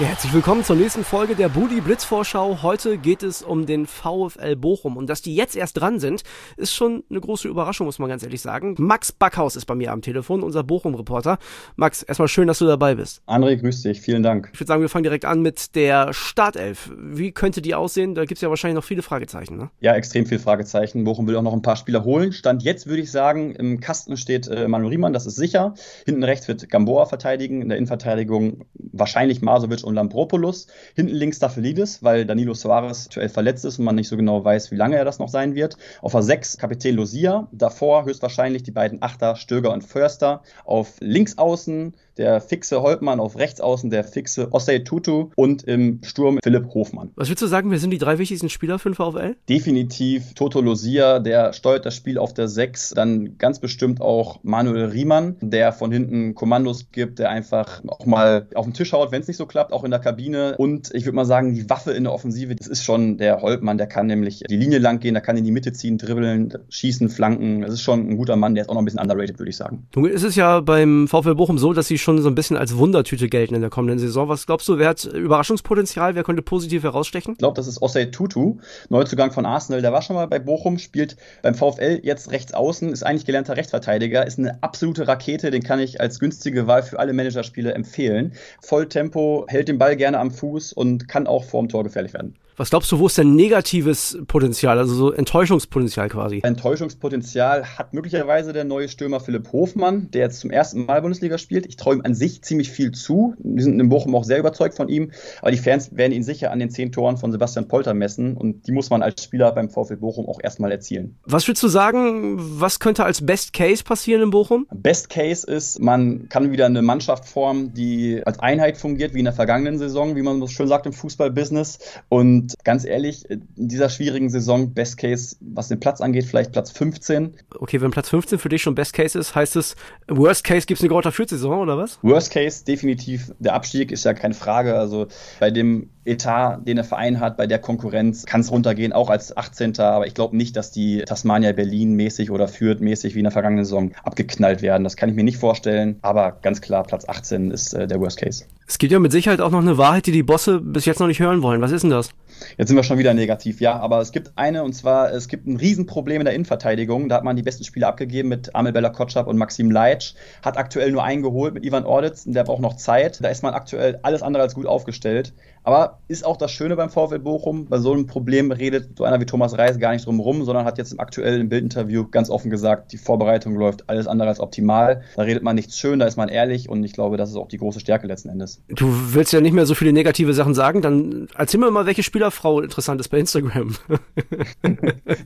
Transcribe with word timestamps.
Ja, 0.00 0.06
herzlich 0.06 0.34
willkommen 0.34 0.64
zur 0.64 0.74
nächsten 0.74 1.04
Folge 1.04 1.36
der 1.36 1.48
Budi 1.48 1.80
Blitzvorschau. 1.80 2.62
Heute 2.62 2.98
geht 2.98 3.22
es 3.22 3.44
um 3.44 3.64
den 3.64 3.86
VfL 3.86 4.56
Bochum. 4.56 4.96
Und 4.96 5.08
dass 5.08 5.22
die 5.22 5.36
jetzt 5.36 5.54
erst 5.54 5.78
dran 5.80 6.00
sind, 6.00 6.24
ist 6.56 6.74
schon 6.74 7.04
eine 7.08 7.20
große 7.20 7.46
Überraschung, 7.46 7.86
muss 7.86 8.00
man 8.00 8.08
ganz 8.08 8.24
ehrlich 8.24 8.40
sagen. 8.40 8.74
Max 8.76 9.12
Backhaus 9.12 9.54
ist 9.54 9.66
bei 9.66 9.76
mir 9.76 9.92
am 9.92 10.02
Telefon, 10.02 10.42
unser 10.42 10.64
Bochum-Reporter. 10.64 11.38
Max, 11.76 12.02
erstmal 12.02 12.26
schön, 12.26 12.48
dass 12.48 12.58
du 12.58 12.66
dabei 12.66 12.96
bist. 12.96 13.22
André, 13.28 13.54
grüß 13.54 13.82
dich. 13.82 14.00
Vielen 14.00 14.24
Dank. 14.24 14.50
Ich 14.52 14.58
würde 14.58 14.66
sagen, 14.66 14.82
wir 14.82 14.88
fangen 14.88 15.04
direkt 15.04 15.26
an 15.26 15.42
mit 15.42 15.76
der 15.76 16.12
Startelf. 16.12 16.90
Wie 16.98 17.30
könnte 17.30 17.62
die 17.62 17.76
aussehen? 17.76 18.16
Da 18.16 18.22
gibt 18.24 18.38
es 18.38 18.40
ja 18.40 18.50
wahrscheinlich 18.50 18.74
noch 18.74 18.84
viele 18.84 19.02
Fragezeichen, 19.02 19.56
ne? 19.56 19.70
Ja, 19.78 19.94
extrem 19.94 20.26
viele 20.26 20.40
Fragezeichen. 20.40 21.04
Bochum 21.04 21.28
will 21.28 21.36
auch 21.36 21.42
noch 21.42 21.52
ein 21.52 21.62
paar 21.62 21.76
Spieler 21.76 22.02
holen. 22.02 22.32
Stand 22.32 22.64
jetzt 22.64 22.88
würde 22.88 23.02
ich 23.02 23.12
sagen, 23.12 23.54
im 23.54 23.78
Kasten 23.78 24.16
steht 24.16 24.48
äh, 24.48 24.66
Manuel 24.66 24.90
Riemann, 24.90 25.12
das 25.12 25.24
ist 25.24 25.36
sicher. 25.36 25.74
Hinten 26.04 26.24
rechts 26.24 26.48
wird 26.48 26.68
Gamboa 26.68 27.06
verteidigen. 27.06 27.62
In 27.62 27.68
der 27.68 27.78
Innenverteidigung 27.78 28.64
wahrscheinlich 28.74 29.40
Masovic 29.40 29.83
und 29.84 29.94
Lambropoulos. 29.94 30.66
Hinten 30.94 31.14
links 31.14 31.36
Staphelidis, 31.36 32.02
weil 32.02 32.26
Danilo 32.26 32.54
Soares 32.54 33.06
aktuell 33.06 33.28
verletzt 33.28 33.64
ist 33.64 33.78
und 33.78 33.84
man 33.84 33.94
nicht 33.94 34.08
so 34.08 34.16
genau 34.16 34.44
weiß, 34.44 34.70
wie 34.70 34.76
lange 34.76 34.96
er 34.96 35.04
das 35.04 35.18
noch 35.18 35.28
sein 35.28 35.54
wird. 35.54 35.76
Auf 36.00 36.12
der 36.12 36.22
6 36.22 36.58
Kapitän 36.58 36.96
Lucia. 36.96 37.48
Davor 37.52 38.04
höchstwahrscheinlich 38.04 38.62
die 38.62 38.70
beiden 38.70 39.02
Achter 39.02 39.36
Stöger 39.36 39.72
und 39.72 39.82
Förster. 39.84 40.42
Auf 40.64 40.96
links 41.00 41.38
außen 41.38 41.94
der 42.16 42.40
fixe 42.40 42.80
Holtmann, 42.82 43.20
auf 43.20 43.36
rechts 43.36 43.60
außen 43.60 43.90
der 43.90 44.04
fixe 44.04 44.52
Osei 44.52 44.80
Tutu 44.80 45.30
und 45.36 45.64
im 45.64 46.00
Sturm 46.04 46.38
Philipp 46.42 46.72
Hofmann. 46.72 47.10
Was 47.16 47.28
würdest 47.28 47.42
du 47.42 47.46
sagen, 47.46 47.70
wer 47.70 47.78
sind 47.78 47.90
die 47.90 47.98
drei 47.98 48.18
wichtigsten 48.18 48.48
Spieler 48.48 48.78
für 48.78 48.90
den 48.90 48.94
VfL? 48.94 49.36
Definitiv 49.48 50.34
Toto 50.34 50.60
Lucia, 50.60 51.18
der 51.18 51.52
steuert 51.52 51.86
das 51.86 51.94
Spiel 51.94 52.18
auf 52.18 52.32
der 52.32 52.48
6. 52.48 52.90
Dann 52.90 53.36
ganz 53.38 53.58
bestimmt 53.58 54.00
auch 54.00 54.38
Manuel 54.42 54.86
Riemann, 54.86 55.36
der 55.40 55.72
von 55.72 55.90
hinten 55.90 56.34
Kommandos 56.34 56.90
gibt, 56.92 57.18
der 57.18 57.30
einfach 57.30 57.82
auch 57.88 58.06
mal 58.06 58.46
auf 58.54 58.64
den 58.64 58.74
Tisch 58.74 58.92
haut, 58.92 59.10
wenn 59.10 59.22
es 59.22 59.28
nicht 59.28 59.36
so 59.36 59.46
klappt, 59.46 59.72
auch 59.74 59.84
in 59.84 59.90
der 59.90 60.00
Kabine. 60.00 60.56
Und 60.56 60.94
ich 60.94 61.04
würde 61.04 61.16
mal 61.16 61.24
sagen, 61.24 61.54
die 61.54 61.68
Waffe 61.68 61.92
in 61.92 62.04
der 62.04 62.12
Offensive, 62.12 62.54
das 62.54 62.66
ist 62.66 62.84
schon 62.84 63.18
der 63.18 63.42
Holtmann, 63.42 63.78
der 63.78 63.86
kann 63.86 64.06
nämlich 64.06 64.42
die 64.48 64.56
Linie 64.56 64.78
lang 64.78 65.00
gehen, 65.00 65.14
der 65.14 65.22
kann 65.22 65.36
in 65.36 65.44
die 65.44 65.52
Mitte 65.52 65.72
ziehen, 65.72 65.98
dribbeln, 65.98 66.52
schießen, 66.68 67.08
flanken. 67.08 67.62
Das 67.62 67.74
ist 67.74 67.82
schon 67.82 68.08
ein 68.08 68.16
guter 68.16 68.36
Mann, 68.36 68.54
der 68.54 68.62
ist 68.62 68.70
auch 68.70 68.74
noch 68.74 68.82
ein 68.82 68.84
bisschen 68.84 69.00
underrated, 69.00 69.38
würde 69.38 69.50
ich 69.50 69.56
sagen. 69.56 69.86
Nun 69.94 70.06
ist 70.06 70.22
es 70.22 70.36
ja 70.36 70.60
beim 70.60 71.08
VfL 71.08 71.34
Bochum 71.34 71.58
so, 71.58 71.72
dass 71.72 71.88
sie 71.88 71.98
schon 71.98 72.20
so 72.22 72.28
ein 72.28 72.34
bisschen 72.34 72.56
als 72.56 72.76
Wundertüte 72.76 73.28
gelten 73.28 73.54
in 73.54 73.60
der 73.60 73.70
kommenden 73.70 73.98
Saison. 73.98 74.28
Was 74.28 74.46
glaubst 74.46 74.68
du, 74.68 74.78
wer 74.78 74.88
hat 74.88 75.04
Überraschungspotenzial? 75.04 76.14
Wer 76.14 76.22
könnte 76.22 76.42
positiv 76.42 76.82
herausstechen? 76.82 77.32
Ich 77.32 77.38
glaube, 77.38 77.56
das 77.56 77.66
ist 77.66 77.82
Osei 77.82 78.06
Tutu, 78.06 78.58
Neuzugang 78.88 79.32
von 79.32 79.46
Arsenal. 79.46 79.82
Der 79.82 79.92
war 79.92 80.02
schon 80.02 80.16
mal 80.16 80.26
bei 80.26 80.38
Bochum, 80.38 80.78
spielt 80.78 81.16
beim 81.42 81.54
VfL 81.54 82.00
jetzt 82.02 82.30
rechts 82.30 82.54
außen, 82.54 82.92
ist 82.92 83.04
eigentlich 83.04 83.26
gelernter 83.26 83.56
Rechtsverteidiger, 83.56 84.26
ist 84.26 84.38
eine 84.38 84.62
absolute 84.62 85.08
Rakete, 85.08 85.50
den 85.50 85.62
kann 85.62 85.80
ich 85.80 86.00
als 86.00 86.18
günstige 86.20 86.66
Wahl 86.66 86.82
für 86.82 86.98
alle 86.98 87.12
Managerspiele 87.12 87.72
empfehlen. 87.74 88.32
Volltempo, 88.60 89.46
hält 89.48 89.63
den 89.68 89.78
Ball 89.78 89.96
gerne 89.96 90.18
am 90.18 90.30
Fuß 90.30 90.72
und 90.72 91.08
kann 91.08 91.26
auch 91.26 91.44
vorm 91.44 91.68
Tor 91.68 91.84
gefährlich 91.84 92.14
werden. 92.14 92.36
Was 92.56 92.70
glaubst 92.70 92.92
du, 92.92 93.00
wo 93.00 93.08
ist 93.08 93.18
denn 93.18 93.34
negatives 93.34 94.16
Potenzial, 94.28 94.78
also 94.78 94.94
so 94.94 95.10
Enttäuschungspotenzial 95.10 96.08
quasi? 96.08 96.40
Enttäuschungspotenzial 96.44 97.64
hat 97.78 97.92
möglicherweise 97.92 98.52
der 98.52 98.62
neue 98.62 98.88
Stürmer 98.88 99.18
Philipp 99.18 99.50
Hofmann, 99.50 100.08
der 100.12 100.26
jetzt 100.26 100.38
zum 100.38 100.52
ersten 100.52 100.86
Mal 100.86 101.02
Bundesliga 101.02 101.36
spielt. 101.38 101.66
Ich 101.66 101.74
traue 101.74 101.96
ihm 101.96 102.02
an 102.04 102.14
sich 102.14 102.42
ziemlich 102.42 102.70
viel 102.70 102.92
zu. 102.92 103.34
Wir 103.38 103.64
sind 103.64 103.80
in 103.80 103.88
Bochum 103.88 104.14
auch 104.14 104.22
sehr 104.22 104.38
überzeugt 104.38 104.76
von 104.76 104.88
ihm, 104.88 105.10
aber 105.42 105.50
die 105.50 105.58
Fans 105.58 105.96
werden 105.96 106.12
ihn 106.12 106.22
sicher 106.22 106.52
an 106.52 106.60
den 106.60 106.70
zehn 106.70 106.92
Toren 106.92 107.16
von 107.16 107.32
Sebastian 107.32 107.66
Polter 107.66 107.92
messen 107.92 108.36
und 108.36 108.68
die 108.68 108.72
muss 108.72 108.88
man 108.88 109.02
als 109.02 109.24
Spieler 109.24 109.50
beim 109.50 109.68
VfL 109.68 109.96
Bochum 109.96 110.28
auch 110.28 110.38
erstmal 110.40 110.70
erzielen. 110.70 111.18
Was 111.24 111.48
würdest 111.48 111.64
du 111.64 111.68
sagen, 111.68 112.36
was 112.38 112.78
könnte 112.78 113.04
als 113.04 113.26
Best 113.26 113.52
Case 113.52 113.82
passieren 113.82 114.22
in 114.22 114.30
Bochum? 114.30 114.68
Best 114.72 115.10
Case 115.10 115.44
ist, 115.44 115.80
man 115.80 116.28
kann 116.28 116.52
wieder 116.52 116.66
eine 116.66 116.82
Mannschaft 116.82 117.24
formen, 117.24 117.74
die 117.74 118.22
als 118.24 118.38
Einheit 118.38 118.76
fungiert, 118.76 119.12
wie 119.12 119.18
in 119.18 119.24
der 119.24 119.34
vergangenen 119.34 119.76
Saison, 119.76 120.14
wie 120.14 120.22
man 120.22 120.38
so 120.38 120.46
schön 120.46 120.68
sagt 120.68 120.86
im 120.86 120.92
Fußballbusiness 120.92 121.80
und 122.08 122.43
und 122.44 122.64
ganz 122.64 122.84
ehrlich, 122.84 123.28
in 123.30 123.46
dieser 123.56 123.88
schwierigen 123.88 124.28
Saison, 124.28 124.74
Best 124.74 124.98
Case, 124.98 125.36
was 125.40 125.68
den 125.68 125.80
Platz 125.80 126.00
angeht, 126.00 126.26
vielleicht 126.26 126.52
Platz 126.52 126.70
15. 126.70 127.34
Okay, 127.58 127.80
wenn 127.80 127.90
Platz 127.90 128.10
15 128.10 128.38
für 128.38 128.48
dich 128.48 128.62
schon 128.62 128.74
Best 128.74 128.92
Case 128.92 129.18
ist, 129.18 129.34
heißt 129.34 129.56
es, 129.56 129.76
Worst 130.08 130.44
Case 130.44 130.66
gibt 130.66 130.78
es 130.78 130.82
eine 130.82 130.90
Gauter 130.90 131.12
Saison 131.12 131.60
oder 131.60 131.78
was? 131.78 131.98
Worst 132.02 132.30
Case, 132.32 132.64
definitiv. 132.64 133.32
Der 133.38 133.54
Abstieg 133.54 133.92
ist 133.92 134.04
ja 134.04 134.12
keine 134.12 134.34
Frage. 134.34 134.74
Also 134.74 135.06
bei 135.40 135.50
dem 135.50 135.88
Etat, 136.04 136.58
den 136.66 136.76
der 136.76 136.84
Verein 136.84 137.18
hat, 137.18 137.38
bei 137.38 137.46
der 137.46 137.58
Konkurrenz 137.58 138.26
kann 138.26 138.42
es 138.42 138.50
runtergehen, 138.50 138.92
auch 138.92 139.08
als 139.08 139.34
18. 139.34 139.78
Aber 139.78 140.06
ich 140.06 140.14
glaube 140.14 140.36
nicht, 140.36 140.56
dass 140.56 140.70
die 140.70 141.02
Tasmania 141.02 141.52
Berlin 141.52 141.94
mäßig 141.94 142.30
oder 142.30 142.46
Fürth 142.46 142.80
mäßig 142.80 143.14
wie 143.14 143.20
in 143.20 143.24
der 143.24 143.32
vergangenen 143.32 143.64
Saison 143.64 143.92
abgeknallt 144.02 144.60
werden. 144.60 144.84
Das 144.84 144.96
kann 144.96 145.08
ich 145.08 145.14
mir 145.14 145.24
nicht 145.24 145.38
vorstellen. 145.38 145.98
Aber 146.02 146.32
ganz 146.42 146.60
klar, 146.60 146.84
Platz 146.84 147.08
18 147.08 147.50
ist 147.50 147.72
äh, 147.72 147.86
der 147.86 148.00
Worst 148.00 148.18
Case. 148.18 148.44
Es 148.66 148.78
gibt 148.78 148.92
ja 148.92 148.98
mit 148.98 149.12
Sicherheit 149.12 149.40
auch 149.42 149.50
noch 149.50 149.60
eine 149.60 149.76
Wahrheit, 149.76 150.06
die 150.06 150.12
die 150.12 150.22
Bosse 150.22 150.58
bis 150.60 150.86
jetzt 150.86 150.98
noch 150.98 151.06
nicht 151.06 151.20
hören 151.20 151.42
wollen. 151.42 151.60
Was 151.60 151.70
ist 151.70 151.82
denn 151.82 151.90
das? 151.90 152.10
Jetzt 152.56 152.68
sind 152.68 152.76
wir 152.76 152.82
schon 152.82 152.98
wieder 152.98 153.14
negativ, 153.14 153.60
ja, 153.60 153.78
aber 153.78 154.00
es 154.00 154.10
gibt 154.10 154.32
eine 154.36 154.64
und 154.64 154.72
zwar, 154.72 155.12
es 155.12 155.28
gibt 155.28 155.46
ein 155.46 155.56
Riesenproblem 155.56 156.20
in 156.20 156.24
der 156.24 156.34
Innenverteidigung. 156.34 157.08
Da 157.08 157.16
hat 157.16 157.24
man 157.24 157.36
die 157.36 157.42
besten 157.42 157.64
Spieler 157.64 157.88
abgegeben 157.88 158.28
mit 158.28 158.54
Amel 158.54 158.72
Bella 158.72 158.88
Kotschap 158.88 159.26
und 159.26 159.36
Maxim 159.36 159.70
Leitsch. 159.70 160.14
Hat 160.42 160.56
aktuell 160.56 160.90
nur 160.92 161.04
einen 161.04 161.22
geholt 161.22 161.54
mit 161.54 161.64
Ivan 161.64 161.84
Orditz 161.84 162.26
und 162.26 162.32
der 162.32 162.44
braucht 162.44 162.62
noch 162.62 162.76
Zeit. 162.76 163.22
Da 163.22 163.28
ist 163.28 163.42
man 163.42 163.54
aktuell 163.54 164.00
alles 164.02 164.22
andere 164.22 164.42
als 164.42 164.54
gut 164.54 164.66
aufgestellt. 164.66 165.34
Aber 165.62 166.00
ist 166.08 166.26
auch 166.26 166.36
das 166.36 166.52
Schöne 166.52 166.76
beim 166.76 166.90
VfL 166.90 167.18
Bochum, 167.18 167.66
bei 167.66 167.78
so 167.78 167.92
einem 167.92 168.06
Problem 168.06 168.52
redet 168.52 168.98
so 168.98 169.04
einer 169.04 169.18
wie 169.18 169.24
Thomas 169.24 169.56
Reis 169.56 169.78
gar 169.78 169.92
nicht 169.92 170.04
drum 170.04 170.20
rum, 170.20 170.44
sondern 170.44 170.66
hat 170.66 170.76
jetzt 170.76 170.92
im 170.92 171.00
aktuellen 171.00 171.48
Bildinterview 171.48 172.06
ganz 172.10 172.28
offen 172.28 172.50
gesagt, 172.50 172.92
die 172.92 172.98
Vorbereitung 172.98 173.54
läuft 173.56 173.88
alles 173.88 174.06
andere 174.06 174.28
als 174.28 174.40
optimal. 174.40 175.02
Da 175.16 175.22
redet 175.22 175.42
man 175.42 175.56
nichts 175.56 175.78
schön, 175.78 175.98
da 175.98 176.06
ist 176.06 176.16
man 176.16 176.28
ehrlich 176.28 176.68
und 176.68 176.84
ich 176.84 176.92
glaube, 176.92 177.16
das 177.16 177.30
ist 177.30 177.36
auch 177.36 177.48
die 177.48 177.56
große 177.56 177.80
Stärke 177.80 178.06
letzten 178.06 178.28
Endes. 178.28 178.53
Du 178.68 179.14
willst 179.14 179.32
ja 179.32 179.40
nicht 179.40 179.52
mehr 179.52 179.66
so 179.66 179.74
viele 179.74 179.92
negative 179.92 180.32
Sachen 180.34 180.54
sagen, 180.54 180.82
dann 180.82 181.28
erzähl 181.36 181.60
mir 181.60 181.70
mal, 181.70 181.86
welche 181.86 182.02
Spielerfrau 182.02 182.60
interessant 182.60 183.00
ist 183.00 183.08
bei 183.08 183.18
Instagram. 183.18 183.74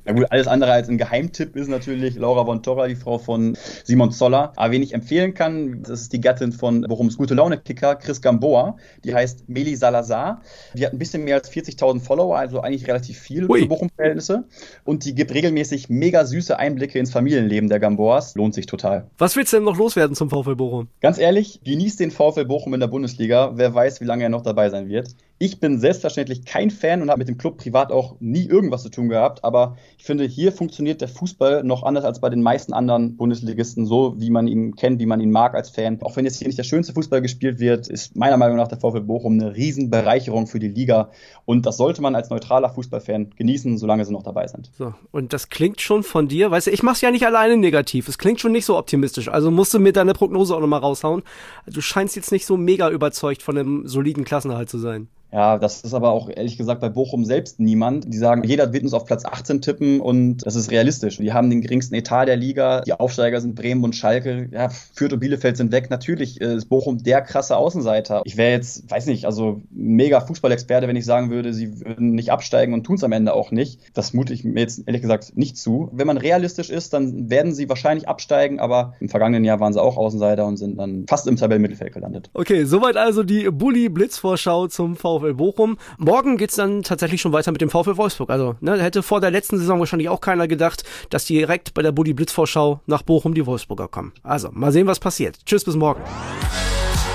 ja 0.07 0.13
gut, 0.13 0.27
alles 0.31 0.47
andere 0.47 0.73
als 0.73 0.89
ein 0.89 0.99
Geheimtipp 0.99 1.55
ist 1.55 1.69
natürlich 1.69 2.17
Laura 2.17 2.45
von 2.45 2.63
Torra, 2.63 2.89
die 2.89 2.97
Frau 2.97 3.19
von 3.19 3.57
Simon 3.85 4.11
Zoller. 4.11 4.53
Aber 4.57 4.73
wen 4.73 4.83
ich 4.83 4.95
empfehlen 4.95 5.35
kann, 5.35 5.83
das 5.83 6.03
ist 6.03 6.13
die 6.13 6.21
Gattin 6.21 6.53
von 6.53 6.83
Bochums 6.83 7.17
gute 7.17 7.35
Laune-Kicker, 7.35 7.97
Chris 7.97 8.21
Gamboa. 8.21 8.77
Die 9.05 9.15
heißt 9.15 9.49
Meli 9.49 9.77
Salazar. 9.77 10.43
Die 10.75 10.85
hat 10.85 10.93
ein 10.93 10.99
bisschen 10.99 11.25
mehr 11.25 11.37
als 11.37 11.51
40.000 11.53 12.01
Follower, 12.01 12.37
also 12.37 12.61
eigentlich 12.61 12.89
relativ 12.89 13.19
viel 13.19 13.49
Ui. 13.49 13.61
für 13.61 13.67
Bochum-Verhältnisse. 13.67 14.45
Und 14.85 15.05
die 15.05 15.15
gibt 15.15 15.33
regelmäßig 15.33 15.89
mega 15.89 16.25
süße 16.25 16.59
Einblicke 16.59 16.99
ins 16.99 17.13
Familienleben 17.13 17.69
der 17.69 17.79
Gamboas. 17.79 18.35
Lohnt 18.35 18.55
sich 18.55 18.67
total. 18.67 19.11
Was 19.19 19.37
willst 19.37 19.53
du 19.53 19.59
denn 19.59 19.65
noch 19.65 19.77
loswerden 19.77 20.17
zum 20.17 20.31
VfL 20.31 20.57
Bochum? 20.57 20.89
Ganz 21.01 21.19
ehrlich, 21.19 21.61
genießt 21.65 22.01
den 22.01 22.11
VfL 22.11 22.45
Bochum 22.45 22.75
in 22.75 22.81
der 22.81 22.89
Bundesliga. 22.89 23.18
Wer 23.19 23.75
weiß, 23.75 24.01
wie 24.01 24.05
lange 24.05 24.25
er 24.25 24.29
noch 24.29 24.43
dabei 24.43 24.71
sein 24.71 24.89
wird. 24.89 25.15
Ich 25.41 25.61
bin 25.61 25.79
selbstverständlich 25.79 26.45
kein 26.45 26.71
Fan 26.71 27.01
und 27.01 27.11
habe 27.11 27.21
mit 27.21 27.29
dem 27.29 27.39
Club 27.39 27.59
privat 27.59 27.93
auch 27.93 28.17
nie 28.19 28.45
irgendwas 28.45 28.83
zu 28.83 28.89
tun 28.89 29.09
gehabt, 29.09 29.45
aber 29.45 29.77
ich 29.97 30.05
finde, 30.05 30.25
hier 30.25 30.51
funktioniert 30.51 31.01
der 31.01 31.07
Fußball 31.07 31.63
noch 31.63 31.85
anders 31.85 32.05
als 32.05 32.21
bei 32.21 32.29
den 32.29 32.43
meisten 32.43 32.73
anderen 32.73 33.17
Bundesligisten, 33.17 33.87
so 33.87 34.17
wie 34.19 34.31
man 34.31 34.49
ihn 34.49 34.75
kennt, 34.75 34.99
wie 34.99 35.07
man 35.07 35.21
ihn 35.21 35.31
mag 35.31 35.55
als 35.55 35.71
Fan. 35.71 36.03
Auch 36.03 36.17
wenn 36.17 36.25
jetzt 36.25 36.39
hier 36.39 36.49
nicht 36.49 36.59
der 36.59 36.65
schönste 36.65 36.93
Fußball 36.93 37.23
gespielt 37.23 37.61
wird, 37.61 37.87
ist 37.87 38.17
meiner 38.17 38.37
Meinung 38.37 38.57
nach 38.57 38.67
der 38.67 38.79
VfL 38.79 39.03
Bochum 39.03 39.35
eine 39.35 39.55
Riesenbereicherung 39.55 40.49
für 40.49 40.59
die 40.59 40.67
Liga 40.67 41.11
und 41.45 41.67
das 41.67 41.77
sollte 41.77 42.03
man 42.03 42.17
als 42.17 42.31
neutraler 42.31 42.71
Fußballfan 42.71 43.31
genießen, 43.37 43.79
solange 43.79 44.05
sie 44.05 44.13
noch 44.13 44.25
dabei 44.25 44.49
sind. 44.49 44.73
So, 44.77 44.93
und 45.13 45.33
das 45.33 45.51
klingt 45.51 45.81
schon 45.81 46.03
von 46.03 46.27
dir, 46.27 46.51
weißt 46.51 46.67
du, 46.67 46.73
ich 46.73 46.83
mach's 46.83 47.01
ja 47.01 47.13
nicht 47.13 47.25
alleine 47.25 47.57
negativ, 47.57 48.09
es 48.09 48.19
klingt 48.19 48.41
schon 48.41 48.51
nicht 48.51 48.65
so 48.65 48.77
optimistisch, 48.77 49.29
also 49.29 49.53
musst 49.53 49.73
du 49.73 49.79
mir 49.79 49.93
deine 49.93 50.15
Prognose 50.15 50.57
auch 50.57 50.61
nochmal 50.61 50.81
raushauen. 50.81 51.23
Du 51.67 51.81
scheinst 51.81 52.17
jetzt 52.17 52.33
nicht 52.33 52.45
so 52.45 52.57
mega 52.57 52.91
überzeugt 52.91 53.43
von 53.43 53.57
einem 53.57 53.87
soliden 53.87 54.25
Klassenerhalt 54.25 54.69
zu 54.69 54.79
sein. 54.79 55.07
Ja, 55.33 55.59
das 55.59 55.83
ist 55.83 55.95
aber 55.95 56.11
auch 56.11 56.31
ehrlich 56.31 56.57
gesagt 56.57 56.81
bei 56.81 56.89
Bochum 56.89 57.25
selbst 57.25 57.61
niemand. 57.61 58.13
Die 58.13 58.17
sagen, 58.17 58.45
jeder 58.45 58.73
wird 58.73 58.83
uns 58.83 58.95
auf 58.95 59.05
Platz 59.05 59.25
18 59.25 59.61
tippen 59.61 60.01
und 60.01 60.39
das 60.39 60.57
ist 60.57 60.71
realistisch. 60.71 61.19
Die 61.19 61.33
haben 61.33 61.51
den 61.51 61.61
geringsten 61.61 61.95
Etat 61.95 62.27
der 62.27 62.37
Liga. 62.37 62.81
Die 62.81 62.95
Aufsteiger 62.95 63.41
sind 63.41 63.55
Bremen 63.55 63.85
und 63.85 63.95
Schalke. 63.95 64.49
Ja, 64.53 64.71
Fürth 64.71 65.13
und 65.13 65.21
Bielefeld 65.21 65.57
sind 65.57 65.71
weg. 65.71 65.91
Natürlich 65.91 66.41
ist 66.41 66.67
Bochum 66.67 67.03
der 67.03 67.21
krasse 67.21 67.57
Außenseiter. 67.57 68.23
Ich 68.25 68.37
wäre 68.37 68.53
jetzt, 68.53 68.91
weiß 68.91 69.07
nicht, 69.07 69.27
also 69.27 69.61
mega 69.71 70.21
Fußballexperte, 70.21 70.89
wenn 70.89 70.97
ich 70.97 71.05
sagen 71.05 71.31
würde, 71.31 71.53
sie 71.53 71.81
würden 71.81 72.13
nicht 72.13 72.33
absteigen 72.33 72.73
und 72.73 72.85
tun 72.85 72.97
es 72.97 73.05
am 73.05 73.13
Ende 73.13 73.35
auch 73.35 73.51
nicht. 73.51 73.81
Das 73.95 74.15
mute 74.15 74.33
ich 74.33 74.45
mir 74.45 74.61
jetzt 74.61 74.83
ehrlich 74.87 75.03
gesagt 75.03 75.37
nicht 75.37 75.59
zu. 75.59 75.91
Wenn 75.93 76.07
man 76.07 76.17
realistisch 76.17 76.71
ist, 76.71 76.95
dann 76.95 77.29
werden 77.29 77.55
sie 77.55 77.69
wahrscheinlich 77.69 78.09
absteigen, 78.09 78.61
aber 78.61 78.95
im 79.01 79.09
vergangenen 79.09 79.45
Jahr 79.45 79.61
waren 79.61 79.73
sie 79.73 79.83
auch 79.83 79.99
Außenseiter 79.99 80.47
und 80.47 80.57
sind 80.57 80.79
dann 80.79 81.07
fast 81.07 81.27
im 81.27 81.37
Tabellenmittelfeld 81.37 81.93
gelandet. 81.93 82.31
Okay, 82.33 82.65
soweit 82.65 82.97
also 82.97 83.23
die 83.23 83.51
Bully-Blitzvorschau 83.51 84.69
zum 84.69 84.97
VfL 84.97 85.18
VfL 85.19 85.35
Bochum. 85.35 85.79
Morgen 85.99 86.37
geht's 86.37 86.57
dann 86.57 86.83
tatsächlich 86.83 87.21
schon 87.21 87.33
weiter 87.33 87.53
mit 87.53 87.61
dem 87.61 87.71
VfL 87.71 87.97
Wolfsburg. 87.97 88.31
Also, 88.31 88.57
ne, 88.61 88.81
hätte 88.81 89.03
vor 89.03 89.21
der 89.21 89.31
letzten 89.31 89.59
Saison 89.59 89.79
wahrscheinlich 89.79 90.09
auch 90.09 90.21
keiner 90.21 90.49
gedacht, 90.49 90.85
dass 91.11 91.25
direkt 91.25 91.75
bei 91.75 91.83
der 91.83 91.93
Buddy 91.93 92.15
Blitzvorschau 92.15 92.81
nach 92.87 93.03
Bochum 93.03 93.35
die 93.35 93.47
Wolfsburger 93.47 93.89
kommen. 93.89 94.13
Also, 94.23 94.51
mal 94.53 94.73
sehen, 94.73 94.87
was 94.87 95.01
passiert. 95.01 95.39
Tschüss, 95.45 95.65
bis 95.65 95.77
morgen. 95.77 96.03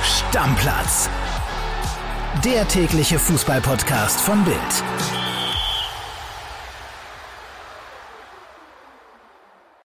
Stammplatz. 0.04 1.10
Der 2.44 2.68
tägliche 2.68 3.20
Fußballpodcast 3.20 4.20
von 4.22 4.44
Bild. 4.44 5.33